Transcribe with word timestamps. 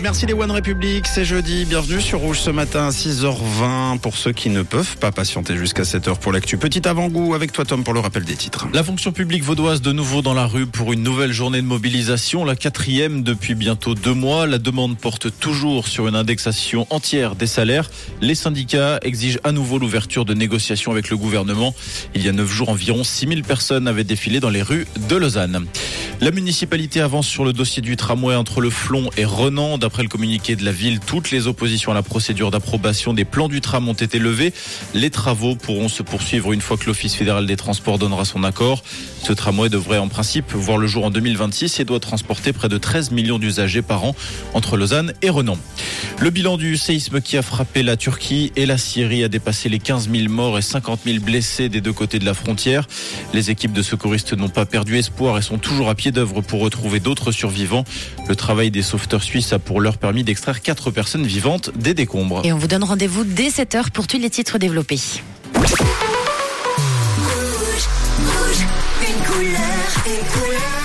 Merci 0.00 0.26
les 0.26 0.32
One 0.32 0.50
Republic, 0.50 1.06
c'est 1.06 1.24
jeudi. 1.24 1.64
Bienvenue 1.64 2.00
sur 2.00 2.20
Rouge 2.20 2.40
ce 2.40 2.50
matin 2.50 2.86
à 2.86 2.90
6h20 2.90 3.98
pour 3.98 4.16
ceux 4.16 4.32
qui 4.32 4.48
ne 4.48 4.62
peuvent 4.62 4.96
pas 4.96 5.12
patienter 5.12 5.56
jusqu'à 5.56 5.82
7h 5.82 6.18
pour 6.18 6.32
l'actu. 6.32 6.56
Petit 6.56 6.88
avant-goût 6.88 7.34
avec 7.34 7.52
toi 7.52 7.64
Tom 7.64 7.84
pour 7.84 7.94
le 7.94 8.00
rappel 8.00 8.24
des 8.24 8.34
titres. 8.34 8.68
La 8.72 8.82
fonction 8.82 9.12
publique 9.12 9.44
vaudoise 9.44 9.80
de 9.80 9.92
nouveau 9.92 10.22
dans 10.22 10.34
la 10.34 10.46
rue 10.46 10.66
pour 10.66 10.92
une 10.92 11.02
nouvelle 11.02 11.32
journée 11.32 11.60
de 11.62 11.66
mobilisation, 11.66 12.44
la 12.44 12.56
quatrième 12.56 13.22
depuis 13.22 13.54
bientôt 13.54 13.94
deux 13.94 14.14
mois. 14.14 14.46
La 14.46 14.58
demande 14.58 14.96
porte 14.96 15.28
toujours 15.38 15.86
sur 15.86 16.08
une 16.08 16.16
indexation 16.16 16.86
entière 16.90 17.36
des 17.36 17.46
salaires. 17.46 17.90
Les 18.20 18.34
syndicats 18.34 18.98
exigent 19.02 19.40
à 19.44 19.52
nouveau 19.52 19.78
l'ouverture 19.78 20.24
de 20.24 20.34
négociations 20.34 20.90
avec 20.90 21.10
le 21.10 21.16
gouvernement. 21.16 21.74
Il 22.14 22.24
y 22.24 22.28
a 22.28 22.32
neuf 22.32 22.50
jours, 22.50 22.70
environ 22.70 23.04
6000 23.04 23.42
personnes 23.44 23.86
avaient 23.86 24.04
défilé 24.04 24.40
dans 24.40 24.50
les 24.50 24.62
rues 24.62 24.86
de 25.08 25.16
Lausanne. 25.16 25.66
La 26.22 26.30
municipalité 26.30 27.00
avance 27.00 27.26
sur 27.26 27.44
le 27.44 27.52
dossier 27.52 27.82
du 27.82 27.96
tramway 27.96 28.36
entre 28.36 28.60
le 28.60 28.70
Flon 28.70 29.10
et 29.16 29.24
Renan. 29.24 29.76
D'après 29.76 30.04
le 30.04 30.08
communiqué 30.08 30.54
de 30.54 30.64
la 30.64 30.70
ville, 30.70 31.00
toutes 31.00 31.32
les 31.32 31.48
oppositions 31.48 31.90
à 31.90 31.96
la 31.96 32.02
procédure 32.04 32.52
d'approbation 32.52 33.12
des 33.12 33.24
plans 33.24 33.48
du 33.48 33.60
tram 33.60 33.88
ont 33.88 33.92
été 33.92 34.20
levées. 34.20 34.52
Les 34.94 35.10
travaux 35.10 35.56
pourront 35.56 35.88
se 35.88 36.04
poursuivre 36.04 36.52
une 36.52 36.60
fois 36.60 36.76
que 36.76 36.86
l'Office 36.86 37.16
fédéral 37.16 37.44
des 37.44 37.56
transports 37.56 37.98
donnera 37.98 38.24
son 38.24 38.44
accord. 38.44 38.84
Ce 39.24 39.32
tramway 39.32 39.68
devrait 39.68 39.98
en 39.98 40.06
principe 40.06 40.52
voir 40.52 40.78
le 40.78 40.86
jour 40.86 41.04
en 41.04 41.10
2026 41.10 41.80
et 41.80 41.84
doit 41.84 41.98
transporter 41.98 42.52
près 42.52 42.68
de 42.68 42.78
13 42.78 43.10
millions 43.10 43.40
d'usagers 43.40 43.82
par 43.82 44.04
an 44.04 44.14
entre 44.54 44.76
Lausanne 44.76 45.14
et 45.22 45.30
Renan. 45.30 45.58
Le 46.22 46.30
bilan 46.30 46.56
du 46.56 46.76
séisme 46.76 47.20
qui 47.20 47.36
a 47.36 47.42
frappé 47.42 47.82
la 47.82 47.96
Turquie 47.96 48.52
et 48.54 48.64
la 48.64 48.78
Syrie 48.78 49.24
a 49.24 49.28
dépassé 49.28 49.68
les 49.68 49.80
15 49.80 50.08
000 50.08 50.28
morts 50.28 50.56
et 50.56 50.62
50 50.62 51.00
000 51.04 51.18
blessés 51.18 51.68
des 51.68 51.80
deux 51.80 51.92
côtés 51.92 52.20
de 52.20 52.24
la 52.24 52.32
frontière. 52.32 52.86
Les 53.34 53.50
équipes 53.50 53.72
de 53.72 53.82
secouristes 53.82 54.32
n'ont 54.32 54.48
pas 54.48 54.64
perdu 54.64 54.96
espoir 54.96 55.36
et 55.36 55.42
sont 55.42 55.58
toujours 55.58 55.88
à 55.88 55.96
pied 55.96 56.12
d'œuvre 56.12 56.40
pour 56.40 56.60
retrouver 56.60 57.00
d'autres 57.00 57.32
survivants. 57.32 57.82
Le 58.28 58.36
travail 58.36 58.70
des 58.70 58.82
sauveteurs 58.82 59.24
suisses 59.24 59.52
a 59.52 59.58
pour 59.58 59.80
l'heure 59.80 59.98
permis 59.98 60.22
d'extraire 60.22 60.62
quatre 60.62 60.92
personnes 60.92 61.26
vivantes 61.26 61.76
des 61.76 61.92
décombres. 61.92 62.42
Et 62.44 62.52
on 62.52 62.58
vous 62.58 62.68
donne 62.68 62.84
rendez-vous 62.84 63.24
dès 63.24 63.48
7h 63.48 63.90
pour 63.90 64.06
tous 64.06 64.18
les 64.18 64.30
titres 64.30 64.58
développés. 64.58 65.00
Rouge, 65.56 65.72
rouge, 68.20 68.66
une 69.00 69.24
couleur, 69.26 70.04
une 70.06 70.40
couleur. 70.40 70.81